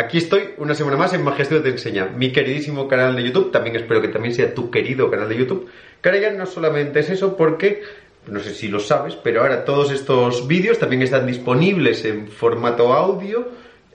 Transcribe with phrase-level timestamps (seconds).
[0.00, 3.52] Aquí estoy una semana más en Magia Estudio Te Enseña, mi queridísimo canal de YouTube,
[3.52, 5.68] también espero que también sea tu querido canal de YouTube,
[6.00, 7.82] que ahora ya no solamente es eso porque,
[8.26, 12.94] no sé si lo sabes, pero ahora todos estos vídeos también están disponibles en formato
[12.94, 13.46] audio,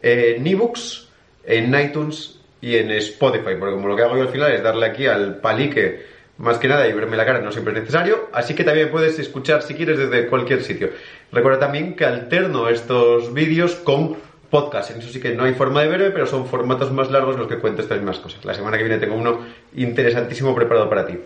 [0.03, 1.09] en ebooks,
[1.43, 4.85] en iTunes y en Spotify, porque como lo que hago yo al final es darle
[4.85, 6.05] aquí al palique
[6.37, 9.17] más que nada y verme la cara no siempre es necesario, así que también puedes
[9.17, 10.91] escuchar si quieres desde cualquier sitio.
[11.31, 14.17] Recuerda también que alterno estos vídeos con
[14.55, 14.91] podcast.
[14.91, 17.47] En eso sí que no hay forma de verme, pero son formatos más largos los
[17.49, 18.45] que cuento estas mismas cosas.
[18.45, 19.45] La semana que viene tengo uno
[19.75, 21.19] interesantísimo preparado para ti.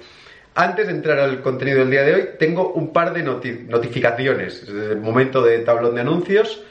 [0.55, 4.65] Antes de entrar al contenido del día de hoy, tengo un par de notificaciones.
[4.65, 6.63] Desde el momento de tablón de anuncios,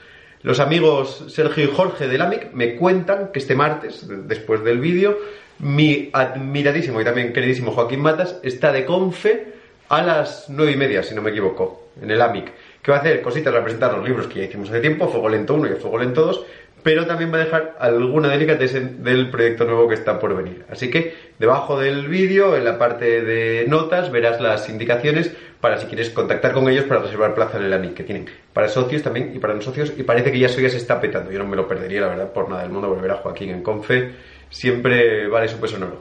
[0.42, 5.16] los amigos Sergio y Jorge del AMIC me cuentan que este martes, después del vídeo,
[5.60, 9.52] mi admiradísimo y también queridísimo Joaquín Matas está de confe
[9.88, 12.50] a las nueve y media, si no me equivoco, en el AMIC
[12.88, 15.28] que va a hacer cositas para presentar los libros que ya hicimos hace tiempo, Fuego
[15.28, 16.46] Lento 1 y Fuego Lento 2,
[16.82, 20.64] pero también va a dejar alguna delicatessen del proyecto nuevo que está por venir.
[20.70, 25.30] Así que debajo del vídeo, en la parte de notas, verás las indicaciones
[25.60, 28.68] para si quieres contactar con ellos para reservar plaza en el ANIC, que tienen para
[28.68, 31.30] socios también y para no socios, y parece que ya eso ya se está petando.
[31.30, 33.62] Yo no me lo perdería, la verdad, por nada del mundo, volver a Joaquín en
[33.62, 34.12] Confe
[34.48, 35.98] siempre vale su peso en oro.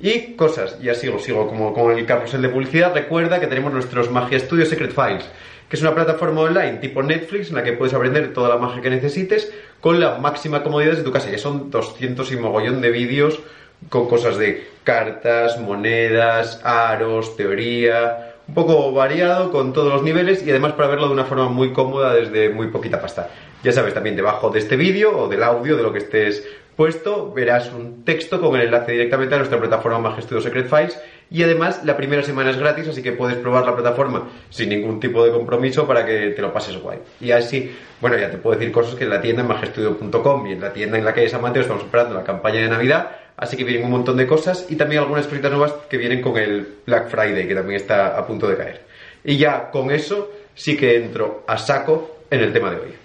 [0.00, 2.92] Y cosas, ya sigo, sigo como con el carrusel de publicidad.
[2.92, 5.30] Recuerda que tenemos nuestros Magia Studio Secret Files
[5.68, 8.82] que es una plataforma online tipo Netflix en la que puedes aprender toda la magia
[8.82, 11.30] que necesites con la máxima comodidad de tu casa.
[11.30, 13.40] Ya son 200 y mogollón de vídeos
[13.88, 20.50] con cosas de cartas, monedas, aros, teoría, un poco variado con todos los niveles y
[20.50, 23.30] además para verlo de una forma muy cómoda desde muy poquita pasta.
[23.62, 26.46] Ya sabes, también debajo de este vídeo o del audio de lo que estés
[26.76, 30.98] puesto verás un texto con el enlace directamente a nuestra plataforma Magistudio Secret Files
[31.30, 35.00] y además la primera semana es gratis, así que puedes probar la plataforma sin ningún
[35.00, 36.98] tipo de compromiso para que te lo pases guay.
[37.20, 40.52] Y así, bueno, ya te puedo decir cosas que en la tienda en magistudio.com y
[40.52, 43.56] en la tienda en la calle San Mateo estamos esperando la campaña de Navidad, así
[43.56, 46.66] que vienen un montón de cosas y también algunas cositas nuevas que vienen con el
[46.86, 48.82] Black Friday, que también está a punto de caer.
[49.24, 53.03] Y ya con eso sí que entro a saco en el tema de hoy.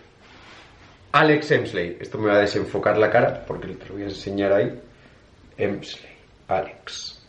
[1.12, 1.98] Alex Emsley.
[2.00, 4.74] Esto me va a desenfocar la cara porque te lo voy a enseñar ahí.
[5.58, 6.12] Emsley.
[6.48, 7.22] Alex.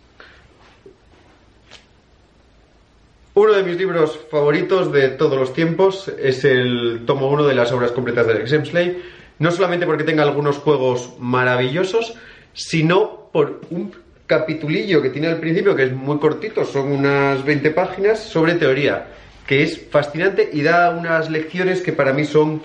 [3.35, 7.71] Uno de mis libros favoritos de todos los tiempos es el tomo 1 de las
[7.73, 9.03] obras completas de Alex Emsley.
[9.39, 12.15] No solamente porque tenga algunos juegos maravillosos,
[12.53, 13.95] sino por un
[14.27, 19.09] capitulillo que tiene al principio, que es muy cortito, son unas 20 páginas, sobre teoría,
[19.47, 22.61] que es fascinante y da unas lecciones que para mí son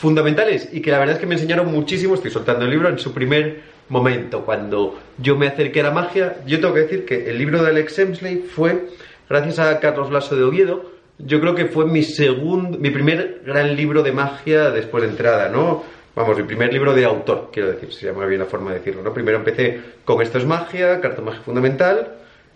[0.00, 2.98] fundamentales y que la verdad es que me enseñaron muchísimo, estoy soltando el libro, en
[2.98, 7.28] su primer momento, cuando yo me acerqué a la magia, yo tengo que decir que
[7.28, 8.86] el libro de Alex Emsley fue,
[9.28, 13.76] gracias a Carlos Lasso de Oviedo, yo creo que fue mi segundo, mi primer gran
[13.76, 15.84] libro de magia después de entrada, ¿no?
[16.16, 19.02] Vamos, mi primer libro de autor, quiero decir, se llama bien la forma de decirlo,
[19.02, 19.12] ¿no?
[19.12, 22.08] Primero empecé con Esto es magia, Carta Magia Fundamental,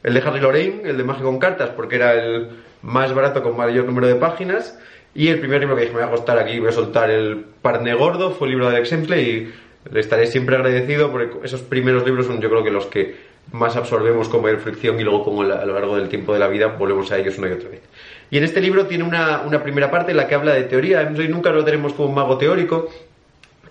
[0.03, 2.49] el de Harry Lorraine, el de Magia con Cartas, porque era el
[2.81, 4.79] más barato con mayor número de páginas,
[5.15, 7.45] y el primer libro que dije, me voy a acostar aquí, voy a soltar el
[7.63, 9.49] parne gordo, fue el libro de Alex y
[9.93, 13.17] le estaré siempre agradecido porque esos primeros libros son yo creo que los que
[13.53, 16.69] más absorbemos como fricción y luego como a lo largo del tiempo de la vida
[16.69, 17.83] volvemos a ellos una y otra vez.
[18.31, 21.03] Y en este libro tiene una, una primera parte en la que habla de teoría.
[21.03, 22.89] Emsley nunca lo tenemos como un mago teórico,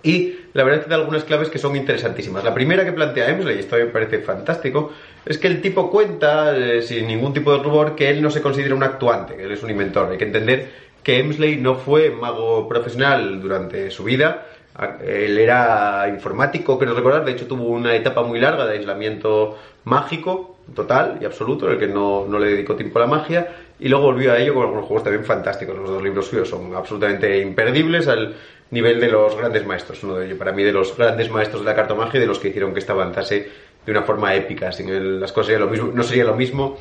[0.04, 2.44] y la verdad es que da algunas claves que son interesantísimas.
[2.44, 4.92] La primera que plantea Emsley, y esto me parece fantástico,
[5.24, 8.42] es que el tipo cuenta, eh, sin ningún tipo de rubor, que él no se
[8.42, 10.10] considera un actuante, que él es un inventor.
[10.12, 10.68] Hay que entender
[11.04, 14.46] que Emsley no fue mago profesional durante su vida.
[15.06, 20.56] Él era informático, quiero recordar, de hecho tuvo una etapa muy larga de aislamiento mágico,
[20.74, 23.88] total y absoluto, en el que no, no le dedicó tiempo a la magia, y
[23.88, 25.76] luego volvió a ello con algunos juegos también fantásticos.
[25.76, 28.34] Los dos libros suyos son absolutamente imperdibles al
[28.70, 30.02] nivel de los grandes maestros.
[30.02, 32.38] Uno de ellos, para mí, de los grandes maestros de la cartomagia y de los
[32.38, 33.48] que hicieron que esta avanzase
[33.84, 34.72] de una forma épica.
[34.72, 36.78] Sin las cosas lo mismo, no sería lo mismo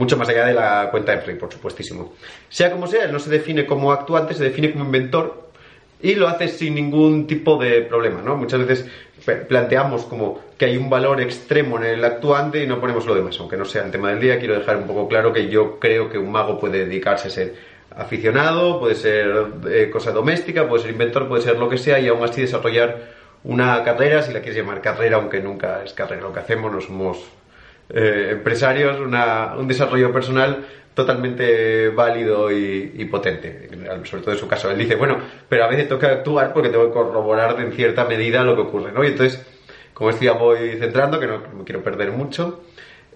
[0.00, 2.14] mucho más allá de la cuenta de Frey, por supuestísimo.
[2.48, 5.50] Sea como sea, él no se define como actuante, se define como inventor
[6.00, 8.34] y lo hace sin ningún tipo de problema, ¿no?
[8.34, 8.86] Muchas veces
[9.46, 13.38] planteamos como que hay un valor extremo en el actuante y no ponemos lo demás,
[13.40, 16.08] aunque no sea el tema del día, quiero dejar un poco claro que yo creo
[16.08, 17.54] que un mago puede dedicarse a ser
[17.94, 19.30] aficionado, puede ser
[19.70, 23.20] eh, cosa doméstica, puede ser inventor, puede ser lo que sea y aún así desarrollar
[23.44, 26.80] una carrera, si la quieres llamar carrera, aunque nunca es carrera lo que hacemos, no
[26.80, 27.18] somos
[27.92, 30.64] eh, empresarios, un desarrollo personal
[30.94, 33.68] totalmente válido y, potente,
[34.04, 34.70] sobre todo en su caso.
[34.70, 38.42] Él dice, bueno, pero a veces toca actuar porque tengo que corroborar en cierta medida
[38.42, 39.04] lo que ocurre, ¿no?
[39.04, 39.44] Y entonces,
[39.94, 42.62] como esto ya voy centrando, que no, me quiero perder mucho,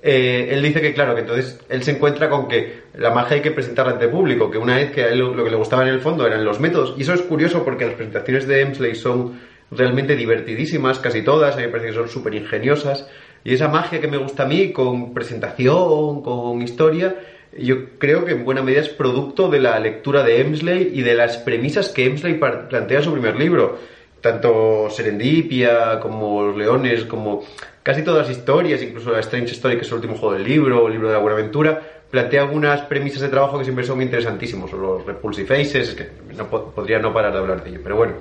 [0.03, 3.43] eh, él dice que, claro, que entonces él se encuentra con que la magia hay
[3.43, 5.83] que presentarla ante público, que una vez que a él lo, lo que le gustaba
[5.83, 8.95] en el fondo eran los métodos, y eso es curioso porque las presentaciones de Emsley
[8.95, 9.41] son
[9.71, 13.09] realmente divertidísimas, casi todas, a mí me parece que son súper ingeniosas,
[13.45, 17.15] y esa magia que me gusta a mí, con presentación, con historia,
[17.57, 21.15] yo creo que en buena medida es producto de la lectura de Emsley y de
[21.15, 23.79] las premisas que Emsley plantea en su primer libro.
[24.21, 27.45] Tanto Serendipia como Los Leones, como
[27.83, 30.87] casi todas las historias, incluso la Strange Story, que es el último juego del libro,
[30.87, 34.73] el libro de la Buenaventura, plantea algunas premisas de trabajo que siempre son interesantísimos.
[34.73, 37.81] Los Repulsive Faces, que no podría no parar de hablar de ello.
[37.83, 38.15] Pero bueno,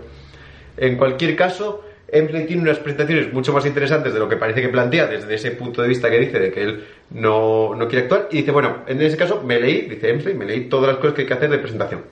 [0.75, 1.81] en cualquier caso,
[2.13, 5.51] Emsley tiene unas presentaciones mucho más interesantes de lo que parece que plantea desde ese
[5.51, 8.27] punto de vista que dice de que él no, no quiere actuar.
[8.31, 11.15] Y dice, bueno, en ese caso me leí, dice Emsley, me leí todas las cosas
[11.15, 12.03] que hay que hacer de presentación.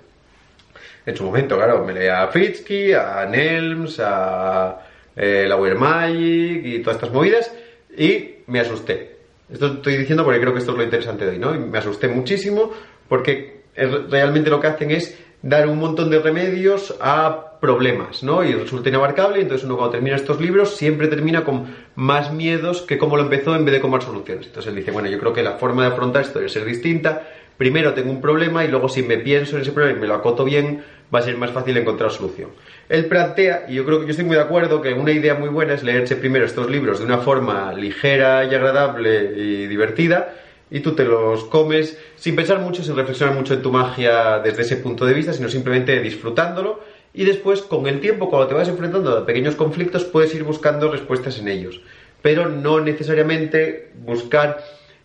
[1.05, 4.81] En su momento, claro, me leí a Fritsky, a Nelms, a
[5.15, 7.53] eh, la Magic y todas estas movidas
[7.97, 9.17] y me asusté.
[9.51, 11.53] Esto estoy diciendo porque creo que esto es lo interesante de hoy, ¿no?
[11.53, 12.71] Y me asusté muchísimo
[13.07, 18.43] porque realmente lo que hacen es dar un montón de remedios a problemas, ¿no?
[18.43, 22.97] Y resulta inabarcable, entonces uno cuando termina estos libros siempre termina con más miedos que
[22.97, 24.47] como lo empezó en vez de con más soluciones.
[24.47, 27.27] Entonces él dice, bueno, yo creo que la forma de afrontar esto debe ser distinta.
[27.57, 30.15] Primero tengo un problema y luego si me pienso en ese problema y me lo
[30.15, 32.49] acoto bien, va a ser más fácil encontrar solución.
[32.89, 35.49] Él plantea, y yo creo que yo estoy muy de acuerdo, que una idea muy
[35.49, 40.33] buena es leerse primero estos libros de una forma ligera y agradable y divertida,
[40.71, 44.63] y tú te los comes sin pensar mucho, sin reflexionar mucho en tu magia desde
[44.63, 46.79] ese punto de vista, sino simplemente disfrutándolo
[47.13, 50.91] y después con el tiempo, cuando te vas enfrentando a pequeños conflictos, puedes ir buscando
[50.91, 51.81] respuestas en ellos,
[52.21, 54.63] pero no necesariamente buscar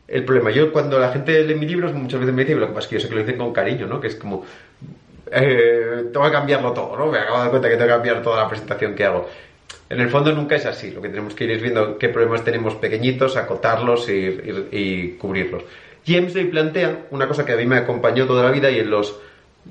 [0.08, 0.50] el problema.
[0.50, 2.88] Yo cuando la gente lee mis libros muchas veces me dice, lo que pasa es
[2.88, 4.00] que yo sé que lo dicen con cariño, ¿no?
[4.00, 4.44] Que es como,
[5.32, 7.06] eh, tengo que cambiarlo todo, ¿no?
[7.06, 9.28] Me acabo de dar cuenta que tengo que cambiar toda la presentación que hago.
[9.88, 10.90] En el fondo nunca es así.
[10.90, 15.62] Lo que tenemos que ir es viendo qué problemas tenemos pequeñitos, acotarlos y, cubrirlos.
[16.06, 18.90] James Day plantea una cosa que a mí me acompañó toda la vida y en
[18.90, 19.18] los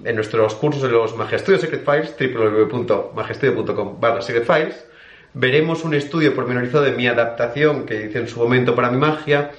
[0.04, 4.86] en nuestros cursos de los Magistudio Secret Files, www.magistudio.com barra Secret Files,
[5.34, 9.52] veremos un estudio pormenorizado de mi adaptación que hice en su momento para mi magia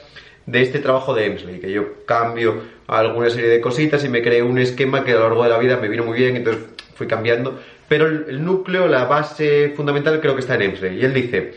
[0.47, 4.43] de este trabajo de Emsley, que yo cambio alguna serie de cositas y me creé
[4.43, 7.07] un esquema que a lo largo de la vida me vino muy bien, entonces fui
[7.07, 7.59] cambiando
[7.89, 10.99] pero el, núcleo, la base fundamental creo que está en Emsley.
[10.99, 11.55] Y él dice,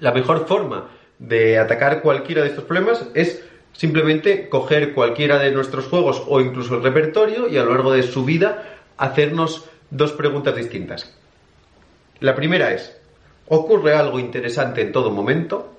[0.00, 0.88] la mejor forma
[1.18, 3.44] de atacar cualquiera de estos problemas es
[3.76, 8.02] simplemente coger cualquiera de nuestros juegos o incluso el repertorio y a lo largo de
[8.02, 11.14] su vida hacernos dos preguntas distintas.
[12.20, 12.96] La primera es,
[13.48, 15.72] ¿ocurre algo interesante en todo momento?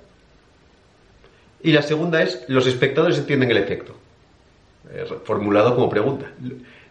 [1.63, 3.95] Y la segunda es, ¿los espectadores entienden el efecto?
[5.25, 6.31] formulado como pregunta.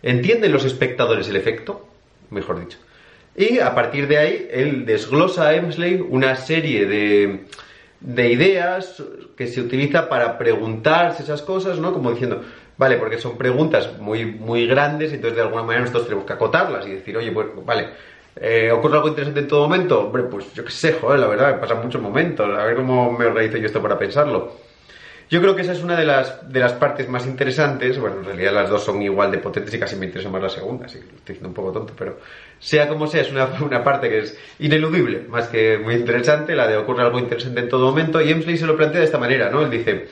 [0.02, 1.88] ¿Entienden los espectadores el efecto?
[2.28, 2.78] mejor dicho.
[3.36, 7.44] Y a partir de ahí, él desglosa a Emsley una serie de,
[8.00, 9.02] de ideas
[9.36, 11.92] que se utiliza para preguntarse esas cosas, ¿no?
[11.92, 12.42] Como diciendo,
[12.76, 16.86] vale, porque son preguntas muy, muy grandes, entonces de alguna manera nosotros tenemos que acotarlas
[16.86, 17.88] y decir, oye, pues, vale,
[18.36, 20.00] eh, ¿ocurre algo interesante en todo momento?
[20.00, 23.12] Hombre, pues yo qué sé, joder, la verdad, me pasan muchos momentos, a ver cómo
[23.12, 24.66] me organizo yo esto para pensarlo.
[25.28, 27.98] Yo creo que esa es una de las, de las partes más interesantes.
[27.98, 30.48] Bueno, en realidad las dos son igual de potentes y casi me interesa más la
[30.48, 32.18] segunda, así que estoy diciendo un poco tonto, pero
[32.58, 36.66] sea como sea, es una, una parte que es ineludible, más que muy interesante, la
[36.66, 38.20] de ocurre algo interesante en todo momento.
[38.20, 39.62] Y Emsley se lo plantea de esta manera, ¿no?
[39.62, 40.08] Él dice,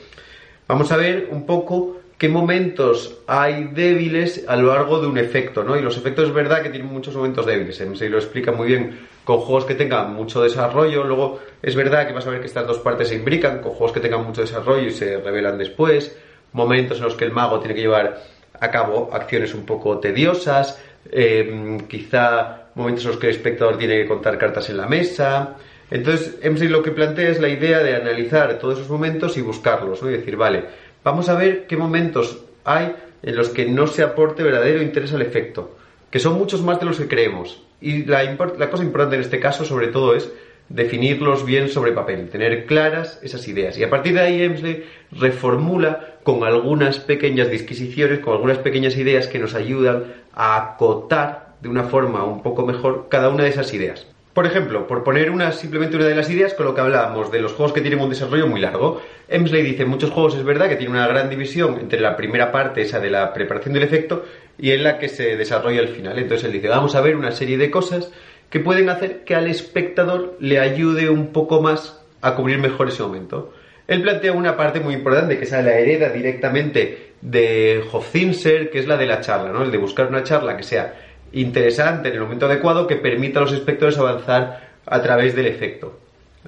[0.68, 5.64] vamos a ver un poco qué momentos hay débiles a lo largo de un efecto,
[5.64, 5.76] ¿no?
[5.76, 7.80] Y los efectos es verdad que tienen muchos momentos débiles.
[7.80, 11.04] Emsley lo explica muy bien con juegos que tengan mucho desarrollo.
[11.04, 13.92] Luego es verdad que vas a ver que estas dos partes se imbrican, con juegos
[13.92, 16.16] que tengan mucho desarrollo y se revelan después.
[16.52, 18.22] Momentos en los que el mago tiene que llevar
[18.60, 20.80] a cabo acciones un poco tediosas.
[21.10, 25.56] Eh, quizá momentos en los que el espectador tiene que contar cartas en la mesa.
[25.90, 30.02] Entonces, MC lo que plantea es la idea de analizar todos esos momentos y buscarlos,
[30.02, 30.10] ¿no?
[30.10, 30.64] Y decir, vale,
[31.02, 35.22] vamos a ver qué momentos hay en los que no se aporte verdadero interés al
[35.22, 35.76] efecto,
[36.10, 37.62] que son muchos más de los que creemos.
[37.80, 40.30] Y la, la cosa importante en este caso, sobre todo, es
[40.68, 43.76] definirlos bien sobre papel, tener claras esas ideas.
[43.78, 49.28] Y a partir de ahí Emsley reformula con algunas pequeñas disquisiciones, con algunas pequeñas ideas
[49.28, 53.72] que nos ayudan a acotar de una forma un poco mejor cada una de esas
[53.74, 54.06] ideas.
[54.34, 57.40] Por ejemplo, por poner una, simplemente una de las ideas con lo que hablábamos de
[57.40, 60.74] los juegos que tienen un desarrollo muy largo, Emsley dice, muchos juegos es verdad que
[60.74, 64.24] tiene una gran división entre la primera parte, esa de la preparación del efecto,
[64.58, 66.18] y en la que se desarrolla el final.
[66.18, 68.10] Entonces él dice, vamos a ver una serie de cosas
[68.54, 73.02] que pueden hacer que al espectador le ayude un poco más a cubrir mejor ese
[73.02, 73.52] momento.
[73.88, 78.86] Él plantea una parte muy importante que es la hereda directamente de Hofzinser, que es
[78.86, 79.64] la de la charla, ¿no?
[79.64, 80.94] El de buscar una charla que sea
[81.32, 85.98] interesante en el momento adecuado que permita a los espectadores avanzar a través del efecto.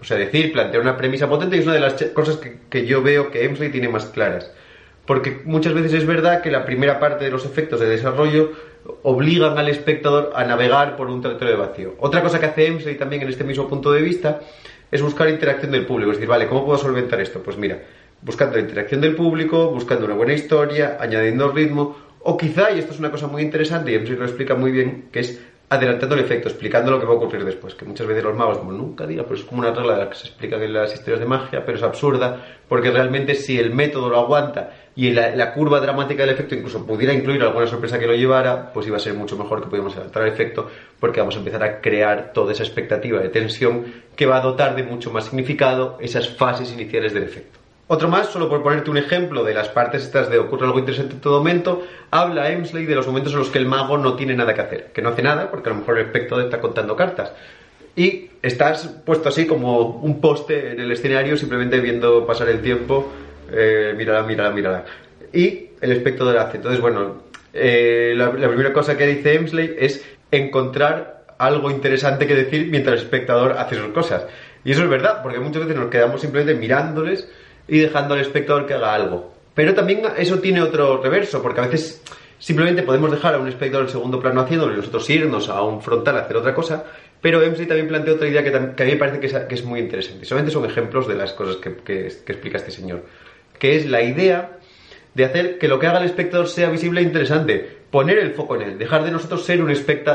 [0.00, 2.38] O sea, decir, plantear una premisa potente y es una de las cosas
[2.70, 4.52] que, yo veo que Emsley tiene más claras.
[5.06, 8.52] Porque muchas veces es verdad que la primera parte de los efectos de desarrollo
[9.02, 11.94] obligan al espectador a navegar por un territorio vacío.
[12.00, 14.40] Otra cosa que hace Emsley también en este mismo punto de vista
[14.90, 16.10] es buscar interacción del público.
[16.10, 17.40] Es decir, vale, ¿cómo puedo solventar esto?
[17.42, 17.80] Pues mira,
[18.22, 22.92] buscando la interacción del público, buscando una buena historia, añadiendo ritmo, o quizá, y esto
[22.92, 26.20] es una cosa muy interesante, y Emsley lo explica muy bien, que es adelantando el
[26.20, 27.74] efecto, explicando lo que va a ocurrir después.
[27.74, 30.10] Que muchas veces los magos, como nunca diga, pues es como una regla de la
[30.10, 33.74] que se explica en las historias de magia, pero es absurda, porque realmente si el
[33.74, 38.06] método lo aguanta y la, curva dramática del efecto incluso pudiera incluir alguna sorpresa que
[38.06, 40.70] lo llevara, pues iba a ser mucho mejor que pudiéramos adelantar el efecto,
[41.00, 44.76] porque vamos a empezar a crear toda esa expectativa de tensión que va a dotar
[44.76, 47.55] de mucho más significado esas fases iniciales del efecto.
[47.88, 51.14] Otro más, solo por ponerte un ejemplo de las partes estas de ocurre algo interesante
[51.14, 54.34] en todo momento, habla Emsley de los momentos en los que el mago no tiene
[54.34, 56.96] nada que hacer, que no hace nada porque a lo mejor el espectador está contando
[56.96, 57.32] cartas.
[57.94, 63.12] Y estás puesto así como un poste en el escenario simplemente viendo pasar el tiempo,
[63.52, 64.84] eh, mírala, mírala, mírala.
[65.32, 66.56] Y el espectador hace.
[66.56, 67.22] Entonces, bueno,
[67.54, 72.96] eh, la, la primera cosa que dice Emsley es encontrar algo interesante que decir mientras
[72.96, 74.26] el espectador hace sus cosas.
[74.64, 77.28] Y eso es verdad, porque muchas veces nos quedamos simplemente mirándoles
[77.68, 79.32] y dejando al espectador que haga algo.
[79.54, 82.02] Pero también eso tiene otro reverso, porque a veces
[82.38, 85.80] simplemente podemos dejar a un espectador en segundo plano haciéndolo y nosotros irnos a un
[85.80, 86.84] frontal a hacer otra cosa,
[87.20, 90.26] pero Emsley también plantea otra idea que, a mí me parece que es, muy interesante.
[90.26, 93.04] Solamente son ejemplos de las cosas que, que explica este señor,
[93.58, 94.58] que es la idea
[95.14, 98.56] de hacer que lo que haga el espectador sea visible e interesante, poner el foco
[98.56, 99.70] en él, dejar de nosotros ser un,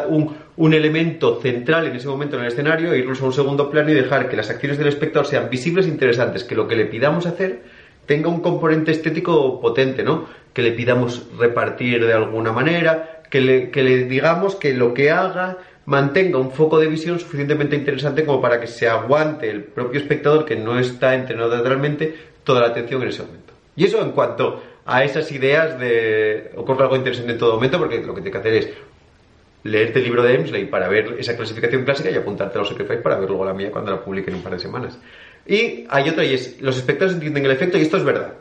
[0.09, 3.71] un, un, elemento central en ese momento en el escenario, e irnos a un segundo
[3.71, 6.75] plano y dejar que las acciones del espectador sean visibles e interesantes, que lo que
[6.75, 7.63] le pidamos hacer
[8.05, 10.27] tenga un componente estético potente, ¿no?
[10.53, 15.09] Que le pidamos repartir de alguna manera, que le, que le digamos que lo que
[15.09, 19.99] haga mantenga un foco de visión suficientemente interesante como para que se aguante el propio
[19.99, 23.53] espectador que no está entrenado teatralmente toda la atención en ese momento.
[23.75, 27.99] Y eso en cuanto a esas ideas de ocurre algo interesante en todo momento, porque
[28.01, 28.69] lo que tienes que hacer es
[29.63, 32.97] leerte el libro de Emsley para ver esa clasificación clásica y apuntarte a los Sacrifice
[32.97, 34.97] para ver luego la mía cuando la publique en un par de semanas.
[35.45, 38.33] Y hay otra, y es, los espectadores entienden el efecto, y esto es verdad.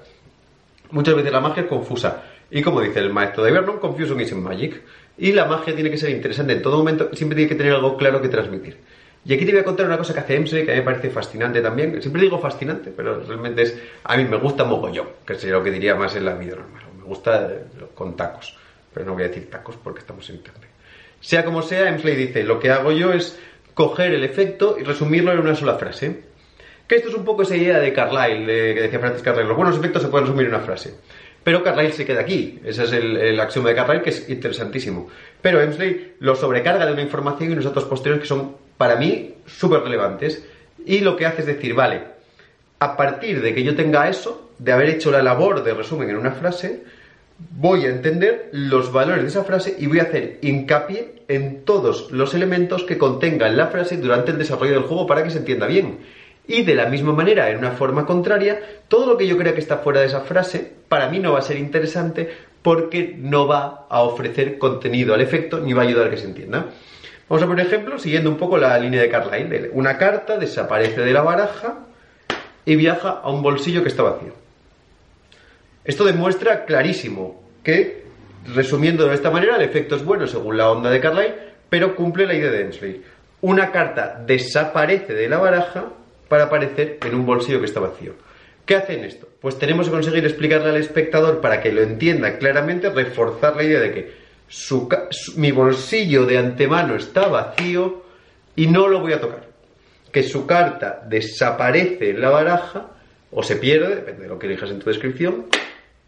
[0.91, 2.25] Muchas veces la magia es confusa.
[2.51, 4.83] Y como dice el maestro de Vernon, confusion is magic.
[5.17, 7.97] Y la magia tiene que ser interesante en todo momento, siempre tiene que tener algo
[7.97, 8.79] claro que transmitir.
[9.25, 10.87] Y aquí te voy a contar una cosa que hace Emsley que a mí me
[10.87, 12.01] parece fascinante también.
[12.01, 13.79] Siempre digo fascinante, pero realmente es.
[14.05, 16.83] A mí me gusta mogollón, que sería lo que diría más en la vida normal.
[16.99, 18.57] Me gusta eh, con tacos,
[18.95, 20.71] pero no voy a decir tacos porque estamos en internet.
[21.21, 23.39] Sea como sea, Emsley dice: Lo que hago yo es
[23.75, 26.31] coger el efecto y resumirlo en una sola frase.
[26.89, 29.77] Que esto es un poco esa idea de Carlyle, que decía Francis Carlyle: los buenos
[29.77, 30.95] efectos se pueden resumir en una frase.
[31.51, 32.61] Pero Carlyle se queda aquí.
[32.65, 35.09] Ese es el, el, axioma de Carlyle, que es interesantísimo.
[35.43, 39.35] Pero Emsley lo sobrecarga de una información y unos datos posteriores que son para mí
[39.47, 40.47] súper relevantes.
[40.87, 42.03] Y lo que hace es decir, vale,
[42.79, 46.19] a partir de que yo tenga eso, de haber hecho la labor de resumen en
[46.19, 46.85] una frase,
[47.37, 52.13] voy a entender los valores de esa frase y voy a hacer hincapié en todos
[52.13, 55.67] los elementos que contenga la frase durante el desarrollo del juego para que se entienda
[55.67, 55.99] bien.
[56.47, 59.61] Y de la misma manera, en una forma contraria, todo lo que yo crea que
[59.61, 62.29] está fuera de esa frase, para mí no va a ser interesante
[62.63, 66.27] porque no va a ofrecer contenido al efecto ni va a ayudar a que se
[66.27, 66.67] entienda.
[67.29, 69.71] Vamos a poner ejemplo siguiendo un poco la línea de Carlyle.
[69.73, 71.87] Una carta desaparece de la baraja
[72.65, 74.33] y viaja a un bolsillo que está vacío.
[75.85, 78.05] Esto demuestra clarísimo que,
[78.53, 81.35] resumiendo de esta manera, el efecto es bueno según la onda de Carlyle,
[81.69, 83.03] pero cumple la idea de Ensley.
[83.41, 85.85] Una carta desaparece de la baraja
[86.31, 88.15] para aparecer en un bolsillo que está vacío.
[88.65, 89.29] ¿Qué hace en esto?
[89.41, 93.81] Pues tenemos que conseguir explicarle al espectador para que lo entienda claramente, reforzar la idea
[93.81, 94.13] de que
[95.35, 98.05] mi bolsillo de antemano está vacío
[98.55, 99.49] y no lo voy a tocar.
[100.13, 102.91] Que su carta desaparece en la baraja
[103.33, 105.47] o se pierde, depende de lo que elijas en tu descripción.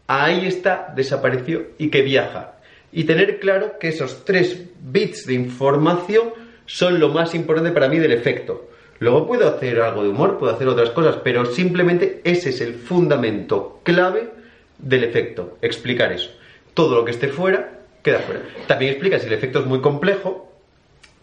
[0.07, 2.53] Ahí está, desapareció y que viaja.
[2.93, 6.29] Y tener claro que esos tres bits de información
[6.65, 8.69] son lo más importante para mí del efecto.
[8.99, 12.75] Luego puedo hacer algo de humor, puedo hacer otras cosas, pero simplemente ese es el
[12.75, 14.31] fundamento clave
[14.77, 16.31] del efecto, explicar eso.
[16.73, 18.41] Todo lo que esté fuera queda fuera.
[18.67, 20.51] También explica si el efecto es muy complejo,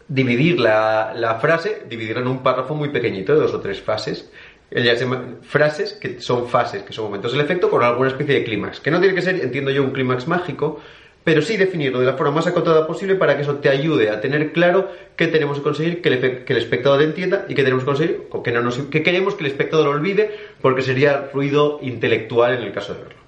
[0.08, 4.30] dividir la, frase, dividirla en un párrafo muy pequeñito de dos o tres fases.
[4.70, 5.06] Ella se
[5.42, 8.80] frases que son fases, que son momentos del efecto con alguna especie de clímax.
[8.80, 10.80] Que no tiene que ser, entiendo yo, un clímax mágico,
[11.24, 14.20] pero sí definirlo de la forma más acotada posible para que eso te ayude a
[14.20, 17.84] tener claro qué tenemos que conseguir que el, que el espectador entienda y qué tenemos
[17.84, 20.30] que conseguir, que, no nos, que queremos que el espectador olvide,
[20.62, 23.20] porque sería ruido intelectual en el caso de verlo.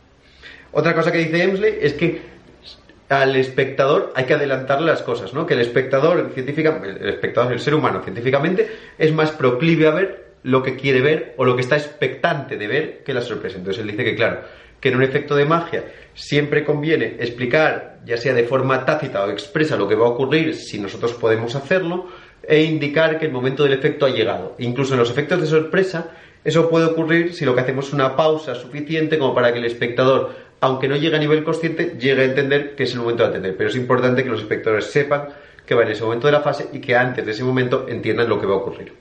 [0.73, 2.23] Otra cosa que dice Emsley es que
[3.11, 5.45] al espectador hay que adelantarle las cosas, ¿no?
[5.45, 10.33] Que el espectador, científica, el espectador, el ser humano, científicamente, es más proclive a ver
[10.45, 13.59] lo que quiere ver o lo que está expectante de ver que la sorpresa.
[13.59, 14.41] Entonces él dice que, claro,
[14.83, 19.31] que en un efecto de magia siempre conviene explicar, ya sea de forma tácita o
[19.31, 22.09] expresa, lo que va a ocurrir si nosotros podemos hacerlo,
[22.43, 24.57] e indicar que el momento del efecto ha llegado.
[24.59, 26.11] Incluso en los efectos de sorpresa,
[26.45, 29.65] eso puede ocurrir si lo que hacemos es una pausa suficiente como para que el
[29.67, 33.29] espectador, aunque no llegue a nivel consciente, llegue a entender que es el momento de
[33.29, 33.57] atender.
[33.57, 35.29] Pero es importante que los espectadores sepan
[35.65, 38.29] que va en ese momento de la fase y que antes de ese momento entiendan
[38.29, 38.93] lo que va a ocurrir.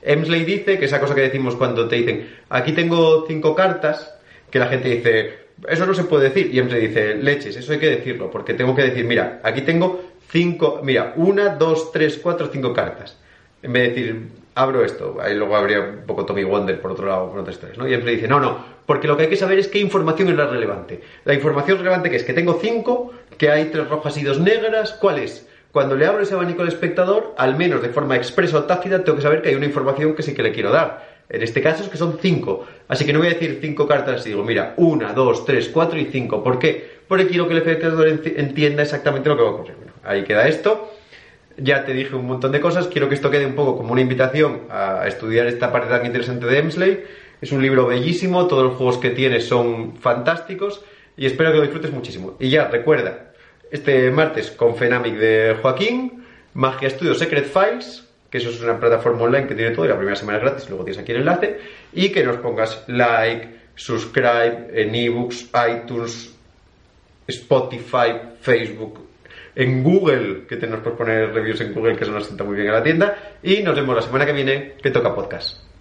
[0.00, 4.14] Emsley dice que esa cosa que decimos cuando te dicen, aquí tengo cinco cartas,
[4.54, 5.34] que la gente dice,
[5.68, 6.54] eso no se puede decir.
[6.54, 10.00] Y Emsley dice, leches, eso hay que decirlo, porque tengo que decir, mira, aquí tengo
[10.30, 13.18] cinco, mira, una, dos, tres, cuatro, cinco cartas.
[13.64, 17.08] En vez de decir, abro esto, ahí luego habría un poco Tommy Wonder por otro
[17.08, 17.88] lado, por otras tres, ¿no?
[17.88, 20.36] Y Emsley dice, no, no, porque lo que hay que saber es qué información es
[20.36, 21.00] la relevante.
[21.24, 24.92] La información relevante que es que tengo cinco, que hay tres rojas y dos negras,
[25.00, 25.48] ¿cuál es?
[25.72, 29.16] Cuando le abro ese abanico al espectador, al menos de forma expresa o tácita, tengo
[29.16, 31.13] que saber que hay una información que sí que le quiero dar.
[31.28, 32.66] En este caso es que son cinco.
[32.88, 36.06] Así que no voy a decir cinco cartas digo, mira, una, dos, tres, cuatro y
[36.06, 36.42] cinco.
[36.42, 36.94] ¿Por qué?
[37.08, 39.76] Porque quiero que el espectador entienda exactamente lo que va a ocurrir.
[39.76, 40.92] Bueno, ahí queda esto.
[41.56, 42.88] Ya te dije un montón de cosas.
[42.88, 46.46] Quiero que esto quede un poco como una invitación a estudiar esta parte tan interesante
[46.46, 47.04] de Emsley.
[47.40, 50.82] Es un libro bellísimo, todos los juegos que tiene son fantásticos
[51.16, 52.36] y espero que lo disfrutes muchísimo.
[52.40, 53.32] Y ya, recuerda,
[53.70, 59.22] este martes con Fenamic de Joaquín, Magia Studio Secret Files, que eso es una plataforma
[59.22, 61.56] online que tiene todo y la primera semana es gratis, luego tienes aquí el enlace,
[61.92, 66.34] y que nos pongas like, subscribe en ebooks, iTunes,
[67.28, 69.06] Spotify, Facebook,
[69.54, 72.70] en Google, que tenemos por poner reviews en Google, que eso nos sienta muy bien
[72.70, 75.73] a la tienda, y nos vemos la semana que viene, que toca podcast.